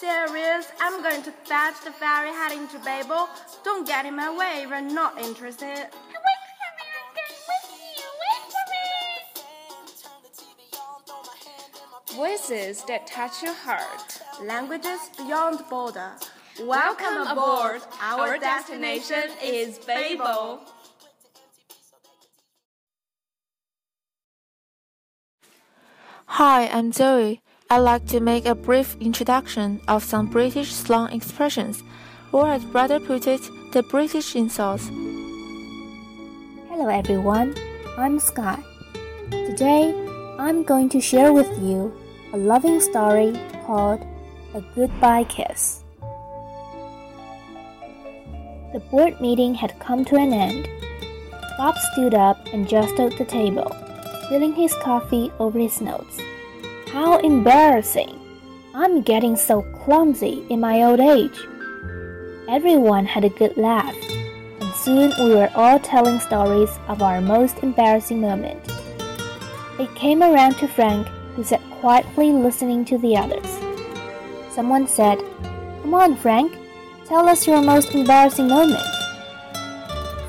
[0.00, 0.72] Serious.
[0.80, 3.28] I'm going to fetch the ferry heading to Babel.
[3.62, 5.66] Don't get in my way if you're not interested.
[5.66, 7.66] Wait for me, I'm going with
[7.98, 8.08] you.
[8.22, 8.64] Wait for
[12.14, 12.16] me.
[12.16, 14.22] Voices that touch your heart.
[14.42, 16.12] Languages beyond border.
[16.62, 17.82] Welcome aboard.
[18.00, 20.60] Our destination is Babel.
[26.24, 27.42] Hi, I'm Zoe.
[27.72, 31.84] I'd like to make a brief introduction of some British slang expressions,
[32.32, 34.88] or I'd rather put it, the British insults.
[36.68, 37.54] Hello everyone,
[37.96, 38.60] I'm Sky.
[39.30, 39.94] Today,
[40.36, 41.94] I'm going to share with you
[42.32, 44.04] a loving story called
[44.54, 45.84] A Goodbye Kiss.
[48.72, 50.68] The board meeting had come to an end.
[51.56, 53.70] Bob stood up and jostled the table,
[54.24, 56.20] spilling his coffee over his notes.
[56.92, 58.18] How embarrassing!
[58.74, 61.38] I'm getting so clumsy in my old age.
[62.48, 63.94] Everyone had a good laugh,
[64.60, 68.58] and soon we were all telling stories of our most embarrassing moment.
[69.78, 71.06] It came around to Frank,
[71.36, 73.46] who sat quietly listening to the others.
[74.52, 75.22] Someone said,
[75.82, 76.58] Come on, Frank,
[77.06, 78.82] tell us your most embarrassing moment.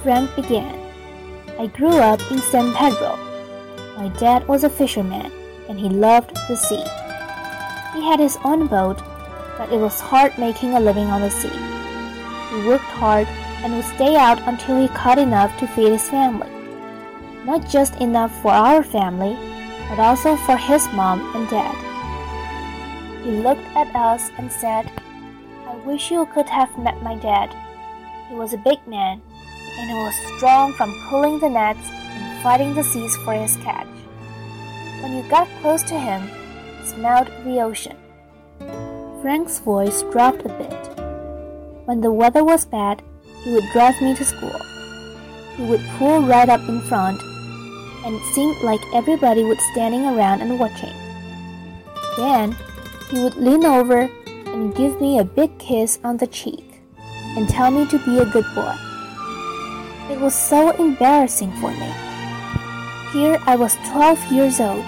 [0.04, 0.78] Frank began.
[1.58, 3.18] I grew up in San Pedro.
[3.98, 5.32] My dad was a fisherman
[5.70, 6.84] and he loved the sea.
[7.94, 9.02] He had his own boat,
[9.58, 11.50] but it was hard making a living on the sea.
[12.50, 13.28] He worked hard
[13.64, 16.50] and would stay out until he caught enough to feed his family.
[17.46, 19.38] Not just enough for our family,
[19.90, 21.76] but also for his mom and dad.
[23.24, 24.92] He looked at us and said,
[25.68, 27.56] I wish you could have met my dad.
[28.30, 29.22] He was a big man,
[29.78, 34.01] and he was strong from pulling the nets and fighting the seas for his catch.
[35.02, 36.30] When you got close to him,
[36.86, 37.98] smelled the ocean.
[39.22, 40.82] Frank's voice dropped a bit.
[41.86, 43.02] When the weather was bad,
[43.44, 44.60] he would drive me to school.
[45.58, 47.22] He would pull right up in front,
[48.06, 50.94] and it seemed like everybody was standing around and watching.
[52.18, 52.56] Then
[53.10, 54.10] he would lean over
[54.46, 56.82] and give me a big kiss on the cheek
[57.36, 58.76] and tell me to be a good boy.
[60.10, 62.11] It was so embarrassing for me.
[63.14, 64.86] Here I was 12 years old,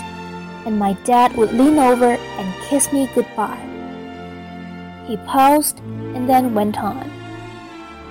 [0.66, 3.60] and my dad would lean over and kiss me goodbye.
[5.06, 5.80] He paused
[6.16, 7.12] and then went on.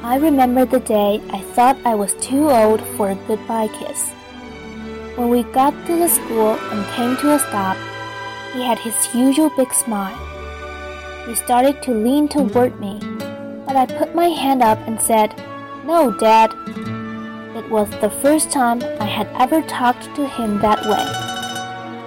[0.03, 4.11] I remember the day I thought I was too old for a goodbye kiss.
[5.17, 7.79] When we got to the school and came to a stop,
[8.53, 10.19] he had his usual big smile.
[11.27, 12.99] He started to lean toward me,
[13.65, 15.35] but I put my hand up and said,
[15.87, 16.53] No, Dad.
[17.55, 21.05] It was the first time I had ever talked to him that way,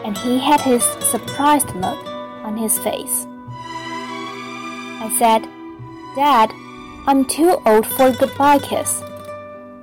[0.04, 2.04] and he had his surprised look
[2.44, 3.28] on his face.
[5.06, 5.48] I said,
[6.16, 6.52] Dad,
[7.06, 9.04] I'm too old for a goodbye kiss.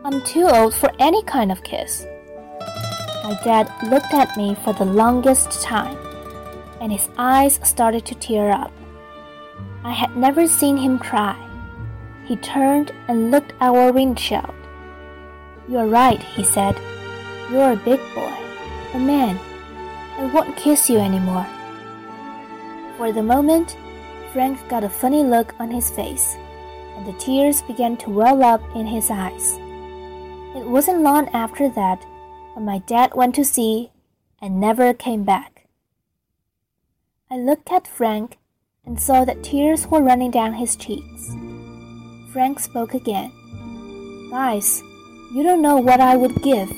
[0.04, 2.06] I'm too old for any kind of kiss.
[3.22, 5.96] My dad looked at me for the longest time,
[6.80, 8.72] and his eyes started to tear up.
[9.84, 11.38] I had never seen him cry.
[12.24, 14.54] He turned and looked at our windshield.
[15.68, 16.76] You're right, he said.
[17.50, 18.34] You're a big boy,
[18.94, 19.38] a man.
[20.18, 21.46] I won't kiss you anymore.
[22.96, 23.76] For the moment,
[24.32, 26.36] Frank got a funny look on his face,
[26.96, 29.56] and the tears began to well up in his eyes.
[30.56, 32.04] It wasn't long after that
[32.54, 33.90] when my dad went to sea
[34.40, 35.66] and never came back.
[37.30, 38.38] I looked at Frank
[38.84, 41.34] and saw that tears were running down his cheeks.
[42.32, 43.32] Frank spoke again.
[44.30, 44.82] Guys,
[45.32, 46.68] you don't know what I would give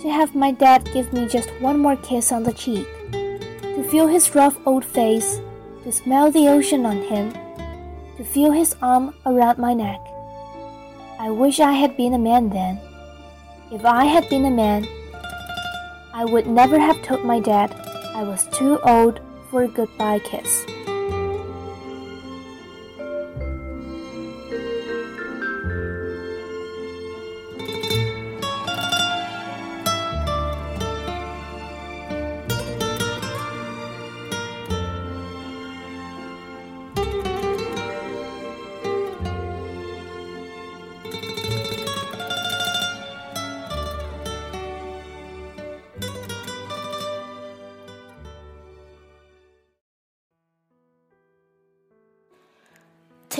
[0.00, 4.08] to have my dad give me just one more kiss on the cheek, to feel
[4.08, 5.40] his rough old face,
[5.84, 7.32] to smell the ocean on him,
[8.16, 10.00] to feel his arm around my neck.
[11.20, 12.80] I wish I had been a man then.
[13.70, 14.84] If I had been a man,
[16.12, 17.72] I would never have told my dad
[18.16, 20.66] I was too old for a goodbye kiss.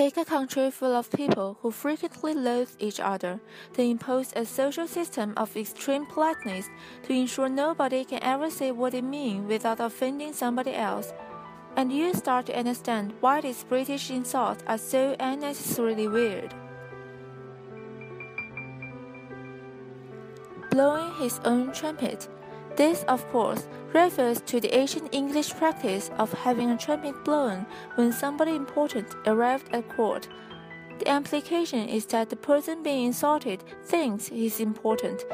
[0.02, 3.38] Take a country full of people who frequently loathe each other,
[3.75, 6.69] then impose a social system of extreme politeness
[7.04, 11.12] to ensure nobody can ever say what they mean without offending somebody else.
[11.76, 16.52] And you start to understand why these British insults are so unnecessarily weird.
[20.72, 22.28] Blowing his own trumpet.
[22.76, 27.66] This, of course, refers to the ancient English practice of having a trumpet blown
[27.96, 30.28] when somebody important arrived at court.
[30.98, 35.24] The implication is that the person being insulted thinks he is important,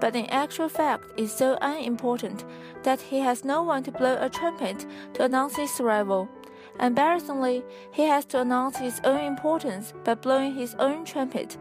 [0.00, 2.44] but in actual fact is so unimportant
[2.82, 6.28] that he has no one to blow a trumpet to announce his arrival.
[6.80, 11.58] Embarrassingly, he has to announce his own importance by blowing his own trumpet.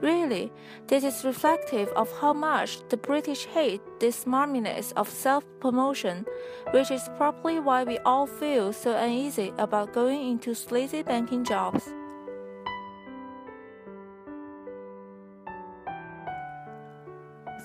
[0.00, 0.52] Really,
[0.86, 6.24] this is reflective of how much the British hate this smarminess of self promotion,
[6.70, 11.92] which is probably why we all feel so uneasy about going into sleazy banking jobs.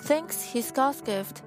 [0.02, 1.42] Thanks his God's gift.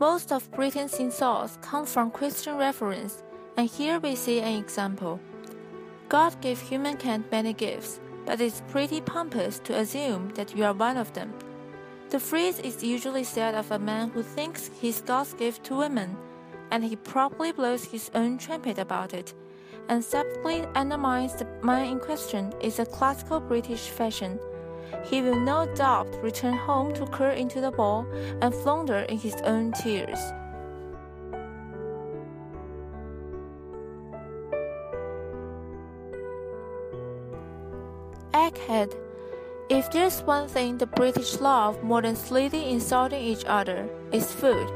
[0.00, 3.22] Most of Britain's insults come from Christian reference,
[3.58, 5.20] and here we see an example.
[6.08, 10.96] God gave humankind many gifts but it's pretty pompous to assume that you are one
[10.96, 11.32] of them.
[12.10, 16.16] The phrase is usually said of a man who thinks he's God's gift to women,
[16.70, 19.34] and he probably blows his own trumpet about it,
[19.88, 24.38] and subtly undermines the man in question is a classical British fashion.
[25.04, 28.06] He will no doubt return home to curl into the ball
[28.40, 30.18] and flounder in his own tears.
[38.34, 38.92] Egghead.
[39.68, 44.68] If there's one thing the British love more than slightly insulting each other, it's food.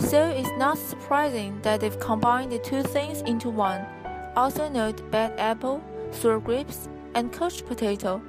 [0.00, 3.86] So it's not surprising that they've combined the two things into one.
[4.34, 5.80] Also note bad apple,
[6.10, 8.20] sour grapes, and cooked potato.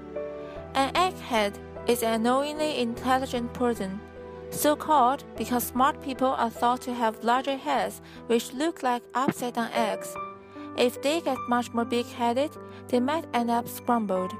[0.75, 1.55] An egghead
[1.87, 3.99] is an annoyingly intelligent person,
[4.51, 9.55] so called because smart people are thought to have larger heads which look like upside
[9.55, 10.13] down eggs.
[10.77, 12.51] If they get much more big headed,
[12.89, 14.33] they might end up scrambled.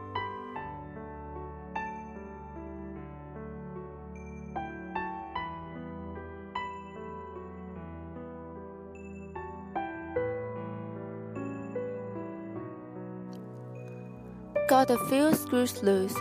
[14.78, 16.14] Got a few screws loose.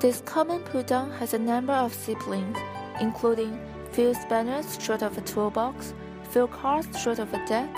[0.00, 2.58] This common put-down has a number of siblings,
[3.00, 3.58] including
[3.90, 5.94] few spanners short of a toolbox,
[6.30, 7.74] few cards short of a deck,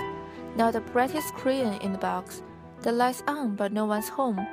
[0.57, 2.43] not the brightest crayon in the box,
[2.81, 4.45] the lights on but no one's home,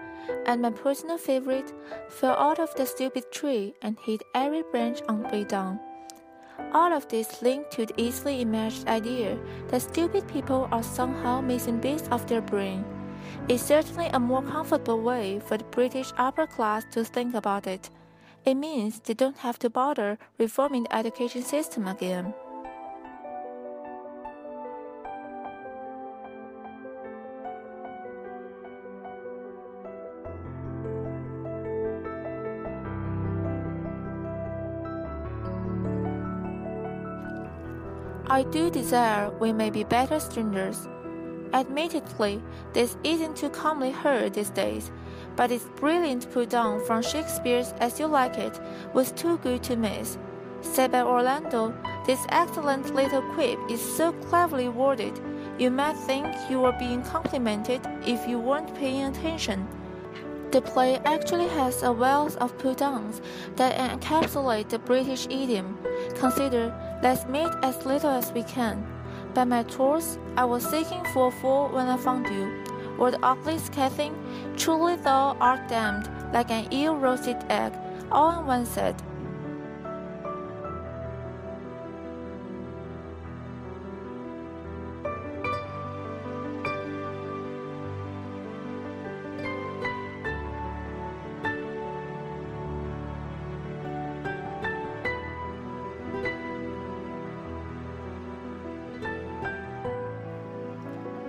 [0.46, 1.74] and my personal favorite
[2.10, 5.80] fell out of the stupid tree and hit every branch on the way down.
[6.74, 9.36] All of this linked to the easily imagined idea
[9.66, 12.84] that stupid people are somehow missing bits of their brain.
[13.48, 17.90] It's certainly a more comfortable way for the British upper class to think about it.
[18.44, 22.34] It means they don't have to bother reforming the education system again.
[38.28, 40.88] I do desire we may be better strangers
[41.56, 42.42] Admittedly,
[42.74, 44.92] this isn't too commonly heard these days,
[45.36, 48.60] but its brilliant put on from Shakespeare's As You Like It
[48.92, 50.18] was too good to miss.
[50.60, 51.74] Said by Orlando,
[52.06, 55.18] this excellent little quip is so cleverly worded,
[55.58, 59.66] you might think you were being complimented if you weren't paying attention.
[60.50, 63.22] The play actually has a wealth of put-ons
[63.56, 65.78] that encapsulate the British idiom.
[66.16, 68.86] Consider, let's meet as little as we can.
[69.36, 72.64] By my tours, I was seeking for fool when I found you,
[72.98, 74.14] or the ugly scathing,
[74.56, 77.74] truly thou art damned like an ill roasted egg,
[78.10, 78.94] all in one set.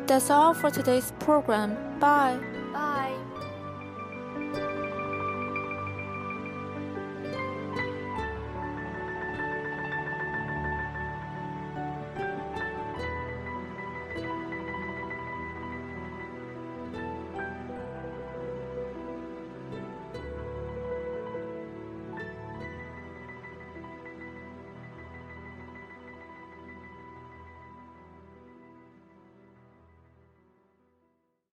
[0.08, 1.76] That's all for today's program.
[2.00, 2.40] Bye.
[2.72, 2.97] Bye.